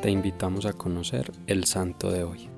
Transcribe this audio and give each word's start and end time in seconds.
te 0.00 0.10
invitamos 0.10 0.64
a 0.64 0.72
conocer 0.72 1.30
el 1.46 1.64
santo 1.64 2.10
de 2.10 2.24
hoy. 2.24 2.48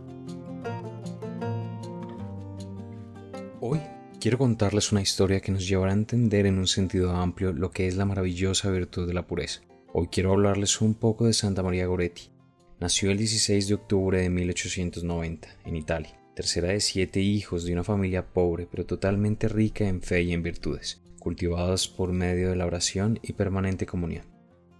Hoy 3.61 3.81
quiero 4.21 4.39
contarles 4.39 4.93
una 4.93 5.03
historia 5.03 5.41
que 5.41 5.51
nos 5.51 5.67
llevará 5.67 5.91
a 5.91 5.97
entender 5.97 6.47
en 6.47 6.59
un 6.59 6.69
sentido 6.69 7.11
amplio 7.11 7.53
lo 7.53 7.73
que 7.73 7.89
es 7.89 7.97
la 7.97 8.05
maravillosa 8.05 8.71
virtud 8.71 9.09
de 9.09 9.15
la 9.15 9.27
pureza. 9.27 9.61
Hoy 9.93 10.07
quiero 10.07 10.33
hablarles 10.33 10.81
un 10.81 10.95
poco 10.95 11.27
de 11.27 11.33
Santa 11.33 11.65
María 11.65 11.87
Goretti. 11.87 12.31
Nació 12.79 13.11
el 13.11 13.19
16 13.19 13.69
de 13.69 13.75
octubre 13.75 14.21
de 14.21 14.31
1890 14.31 15.49
en 15.65 15.77
Italia, 15.77 16.17
tercera 16.37 16.69
de 16.69 16.81
siete 16.81 17.21
hijos 17.21 17.65
de 17.65 17.73
una 17.73 17.85
familia 17.85 18.25
pobre 18.33 18.69
pero 18.71 18.87
totalmente 18.87 19.49
rica 19.49 19.89
en 19.89 20.01
fe 20.01 20.23
y 20.23 20.33
en 20.33 20.45
virtudes, 20.45 21.03
cultivadas 21.19 21.89
por 21.89 22.13
medio 22.13 22.51
de 22.51 22.57
la 22.57 22.67
oración 22.67 23.19
y 23.23 23.33
permanente 23.33 23.85
comunión. 23.85 24.33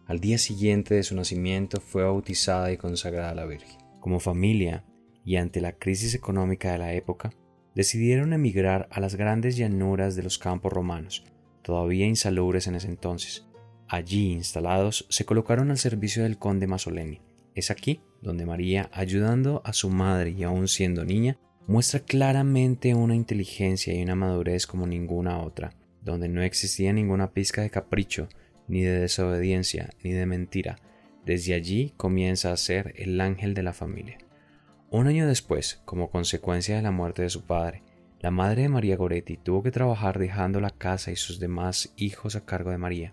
Al 0.07 0.21
día 0.21 0.37
siguiente 0.39 0.95
de 0.95 1.03
su 1.05 1.15
nacimiento 1.15 1.81
fue 1.81 2.03
bautizada 2.03 2.73
y 2.73 2.77
consagrada 2.77 3.31
a 3.31 3.35
la 3.35 3.47
Virgen. 3.47 3.79
Como 4.01 4.19
familia, 4.19 4.85
y 5.25 5.37
ante 5.37 5.61
la 5.61 5.73
crisis 5.73 6.15
económica 6.15 6.73
de 6.73 6.79
la 6.79 6.93
época, 6.93 7.33
decidieron 7.75 8.33
emigrar 8.33 8.89
a 8.91 9.01
las 9.01 9.15
grandes 9.15 9.57
llanuras 9.57 10.17
de 10.17 10.25
los 10.25 10.39
campos 10.39 10.73
romanos, 10.73 11.25
todavía 11.63 12.07
insalubres 12.07 12.67
en 12.67 12.75
ese 12.75 12.89
entonces. 12.89 13.47
Allí 13.89 14.33
instalados 14.33 15.07
se 15.09 15.25
colocaron 15.25 15.71
al 15.71 15.79
servicio 15.79 16.25
del 16.25 16.39
conde 16.39 16.67
Masoleni. 16.67 17.21
Es 17.55 17.71
aquí 17.71 18.01
donde 18.21 18.47
María, 18.47 18.91
ayudando 18.93 19.63
a 19.65 19.73
su 19.73 19.89
madre 19.89 20.31
y 20.31 20.43
aún 20.43 20.67
siendo 20.67 21.05
niña, 21.05 21.39
muestra 21.67 22.01
claramente 22.01 22.95
una 22.95 23.15
inteligencia 23.15 23.95
y 23.95 24.03
una 24.03 24.15
madurez 24.15 24.67
como 24.67 24.87
ninguna 24.87 25.41
otra, 25.41 25.75
donde 26.03 26.29
no 26.29 26.43
existía 26.43 26.93
ninguna 26.93 27.33
pizca 27.33 27.63
de 27.63 27.71
capricho, 27.71 28.29
ni 28.69 28.83
de 28.83 29.01
desobediencia, 29.01 29.91
ni 30.03 30.13
de 30.13 30.27
mentira. 30.27 30.77
Desde 31.25 31.55
allí 31.55 31.95
comienza 31.97 32.53
a 32.53 32.57
ser 32.57 32.95
el 32.97 33.21
ángel 33.21 33.55
de 33.55 33.63
la 33.63 33.73
familia. 33.73 34.19
Un 34.91 35.07
año 35.07 35.27
después, 35.27 35.81
como 35.85 36.11
consecuencia 36.11 36.77
de 36.77 36.83
la 36.83 36.91
muerte 36.91 37.23
de 37.23 37.31
su 37.31 37.47
padre, 37.47 37.83
la 38.21 38.31
madre 38.31 38.63
de 38.63 38.69
María 38.69 38.97
Goretti 38.97 39.37
tuvo 39.37 39.63
que 39.63 39.71
trabajar 39.71 40.19
dejando 40.19 40.61
la 40.61 40.71
casa 40.71 41.11
y 41.11 41.17
sus 41.17 41.41
demás 41.41 41.93
hijos 41.97 42.37
a 42.37 42.45
cargo 42.45 42.71
de 42.71 42.79
María, 42.79 43.11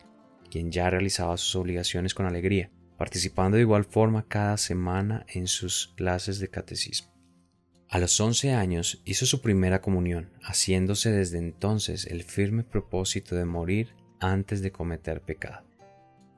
quien 0.52 0.72
ya 0.72 0.90
realizaba 0.90 1.38
sus 1.38 1.56
obligaciones 1.56 2.14
con 2.14 2.26
alegría, 2.26 2.70
participando 2.98 3.56
de 3.56 3.62
igual 3.62 3.86
forma 3.86 4.28
cada 4.28 4.58
semana 4.58 5.26
en 5.30 5.48
sus 5.48 5.94
clases 5.96 6.40
de 6.40 6.50
catecismo. 6.50 7.10
A 7.88 7.98
los 7.98 8.20
once 8.20 8.54
años 8.54 9.02
hizo 9.04 9.26
su 9.26 9.42
primera 9.42 9.82
comunión, 9.82 10.30
haciéndose 10.44 11.12
desde 11.12 11.40
entonces 11.40 12.06
el 12.06 12.24
firme 12.24 12.64
propósito 12.64 13.36
de 13.36 13.46
morir 13.46 13.96
antes 14.20 14.62
de 14.62 14.72
cometer 14.72 15.22
pecado. 15.22 15.70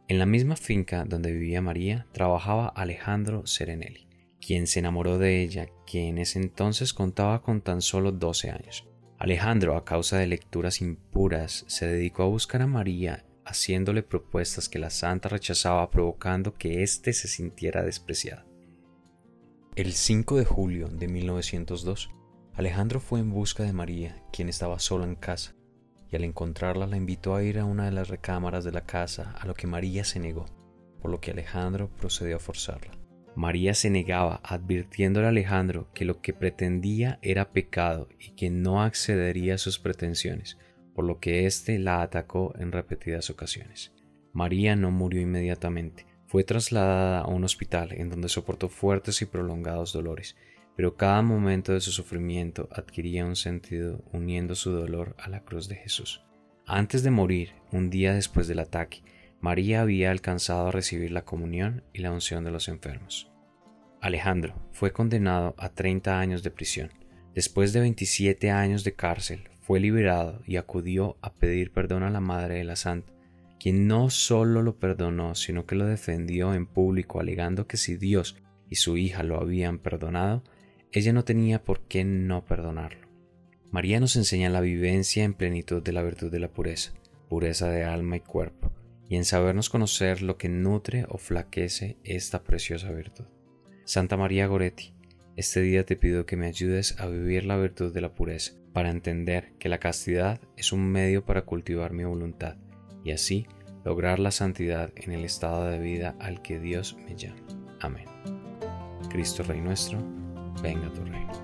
En 0.08 0.20
la 0.20 0.26
misma 0.26 0.56
finca 0.56 1.06
donde 1.06 1.32
vivía 1.32 1.62
María 1.62 2.06
trabajaba 2.12 2.68
Alejandro 2.68 3.48
Serenelli, 3.48 4.08
quien 4.46 4.68
se 4.68 4.80
enamoró 4.80 5.18
de 5.18 5.42
ella, 5.42 5.68
que 5.86 6.08
en 6.08 6.18
ese 6.18 6.40
entonces 6.40 6.94
contaba 6.94 7.42
con 7.42 7.62
tan 7.62 7.82
solo 7.82 8.12
12 8.12 8.52
años. 8.52 8.88
Alejandro, 9.18 9.78
a 9.78 9.86
causa 9.86 10.18
de 10.18 10.28
lecturas 10.28 10.82
impuras, 10.82 11.64
se 11.68 11.88
dedicó 11.88 12.24
a 12.24 12.28
buscar 12.28 12.62
a 12.62 12.68
María, 12.68 13.26
haciéndole 13.46 14.04
propuestas 14.04 14.68
que 14.68 14.80
la 14.80 14.90
santa 14.90 15.30
rechazaba, 15.30 15.90
provocando 15.92 16.56
que 16.56 16.84
éste 16.84 17.14
se 17.14 17.28
sintiera 17.28 17.84
despreciado. 17.84 18.44
El 19.76 19.94
5 19.94 20.38
de 20.38 20.46
julio 20.46 20.90
de 20.90 21.08
1902, 21.08 22.10
Alejandro 22.54 23.00
fue 23.00 23.20
en 23.20 23.30
busca 23.30 23.64
de 23.64 23.72
María, 23.72 24.22
quien 24.34 24.50
estaba 24.50 24.80
sola 24.80 25.06
en 25.06 25.16
casa 25.16 25.56
y 26.12 26.16
al 26.16 26.24
encontrarla 26.24 26.88
la 26.88 26.98
invitó 26.98 27.36
a 27.36 27.44
ir 27.44 27.58
a 27.58 27.66
una 27.66 27.86
de 27.86 27.92
las 27.92 28.10
recámaras 28.10 28.64
de 28.64 28.72
la 28.72 28.82
casa, 28.82 29.36
a 29.40 29.48
lo 29.48 29.54
que 29.54 29.68
María 29.68 30.04
se 30.04 30.20
negó, 30.20 30.46
por 31.02 31.10
lo 31.10 31.20
que 31.20 31.32
Alejandro 31.32 31.90
procedió 31.90 32.36
a 32.36 32.40
forzarla. 32.40 32.92
María 33.36 33.74
se 33.74 33.90
negaba, 33.90 34.42
advirtiéndole 34.44 35.28
a 35.28 35.30
Alejandro 35.30 35.88
que 35.94 36.04
lo 36.04 36.22
que 36.22 36.34
pretendía 36.34 37.18
era 37.22 37.54
pecado 37.54 38.10
y 38.20 38.32
que 38.32 38.50
no 38.50 38.84
accedería 38.84 39.56
a 39.56 39.58
sus 39.58 39.80
pretensiones, 39.80 40.58
por 40.94 41.06
lo 41.06 41.20
que 41.20 41.46
éste 41.46 41.80
la 41.80 42.02
atacó 42.02 42.54
en 42.60 42.74
repetidas 42.74 43.30
ocasiones. 43.30 43.94
María 44.34 44.76
no 44.76 44.92
murió 44.92 45.22
inmediatamente, 45.22 46.06
fue 46.28 46.44
trasladada 46.44 47.20
a 47.20 47.28
un 47.28 47.46
hospital 47.46 47.94
en 47.94 48.10
donde 48.10 48.30
soportó 48.30 48.68
fuertes 48.68 49.22
y 49.22 49.26
prolongados 49.26 49.94
dolores, 49.94 50.36
pero 50.76 50.96
cada 50.96 51.22
momento 51.22 51.74
de 51.74 51.82
su 51.82 51.92
sufrimiento 51.92 52.70
adquiría 52.72 53.26
un 53.26 53.36
sentido 53.36 54.04
uniendo 54.12 54.56
su 54.56 54.72
dolor 54.72 55.16
a 55.20 55.30
la 55.30 55.44
cruz 55.44 55.68
de 55.68 55.76
Jesús. 55.76 56.24
Antes 56.66 57.04
de 57.04 57.12
morir, 57.12 57.54
un 57.72 57.90
día 57.90 58.14
después 58.14 58.48
del 58.48 58.60
ataque, 58.60 59.04
María 59.42 59.82
había 59.82 60.12
alcanzado 60.12 60.68
a 60.68 60.72
recibir 60.72 61.12
la 61.12 61.26
comunión 61.26 61.84
y 61.94 62.00
la 62.00 62.12
unción 62.12 62.44
de 62.44 62.52
los 62.52 62.68
enfermos. 62.68 63.32
Alejandro 64.00 64.56
fue 64.72 64.92
condenado 64.92 65.56
a 65.58 65.70
30 65.70 66.20
años 66.20 66.44
de 66.44 66.52
prisión. 66.52 66.92
Después 67.36 67.74
de 67.74 67.80
27 67.82 68.52
años 68.52 68.84
de 68.84 68.94
cárcel, 68.94 69.50
fue 69.62 69.80
liberado 69.80 70.42
y 70.46 70.58
acudió 70.58 71.18
a 71.22 71.34
pedir 71.34 71.72
perdón 71.72 72.04
a 72.04 72.10
la 72.10 72.20
Madre 72.20 72.56
de 72.56 72.64
la 72.64 72.76
Santa, 72.76 73.14
quien 73.60 73.88
no 73.88 74.10
solo 74.10 74.64
lo 74.64 74.80
perdonó, 74.80 75.36
sino 75.36 75.66
que 75.66 75.76
lo 75.76 75.86
defendió 75.86 76.54
en 76.54 76.66
público, 76.66 77.20
alegando 77.20 77.68
que 77.68 77.78
si 77.78 77.96
Dios 77.96 78.38
y 78.70 78.76
su 78.76 78.98
hija 78.98 79.24
lo 79.24 79.40
habían 79.40 79.78
perdonado, 79.78 80.44
ella 80.94 81.14
no 81.14 81.24
tenía 81.24 81.64
por 81.64 81.82
qué 81.88 82.04
no 82.04 82.46
perdonarlo. 82.46 83.08
María 83.72 84.00
nos 84.02 84.18
enseña 84.18 84.50
la 84.50 84.60
vivencia 84.60 85.24
en 85.24 85.34
plenitud 85.34 85.82
de 85.82 85.94
la 85.94 86.04
virtud 86.04 86.30
de 86.30 86.40
la 86.40 86.52
pureza, 86.52 86.94
pureza 87.30 87.70
de 87.70 87.86
alma 87.86 88.18
y 88.18 88.20
cuerpo, 88.20 88.74
y 89.08 89.16
en 89.16 89.24
sabernos 89.24 89.70
conocer 89.70 90.22
lo 90.22 90.38
que 90.38 90.50
nutre 90.50 91.06
o 91.08 91.18
flaquece 91.18 91.98
esta 92.04 92.44
preciosa 92.44 92.92
virtud. 92.92 93.26
Santa 93.86 94.18
María 94.18 94.48
Goretti, 94.48 94.94
este 95.38 95.62
día 95.62 95.86
te 95.86 95.96
pido 95.96 96.26
que 96.26 96.36
me 96.36 96.48
ayudes 96.48 97.00
a 97.00 97.08
vivir 97.08 97.46
la 97.46 97.58
virtud 97.58 97.94
de 97.94 98.02
la 98.02 98.14
pureza, 98.14 98.54
para 98.74 98.90
entender 98.90 99.54
que 99.60 99.70
la 99.70 99.80
castidad 99.80 100.42
es 100.58 100.72
un 100.72 100.86
medio 100.90 101.26
para 101.26 101.44
cultivar 101.44 101.94
mi 101.94 102.04
voluntad 102.04 102.58
y 103.04 103.12
así 103.12 103.48
lograr 103.84 104.20
la 104.20 104.32
santidad 104.32 104.92
en 104.96 105.12
el 105.12 105.26
estado 105.26 105.66
de 105.66 105.80
vida 105.80 106.16
al 106.20 106.42
que 106.42 106.60
Dios 106.60 106.98
me 107.06 107.16
llama. 107.16 107.42
Amén. 107.80 108.06
Cristo 109.10 109.44
Rey 109.44 109.60
nuestro, 109.60 110.00
venga 110.62 110.90
tu 110.90 111.04
reino. 111.04 111.41